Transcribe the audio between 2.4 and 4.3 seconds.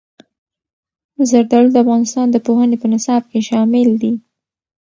پوهنې په نصاب کې شامل دي.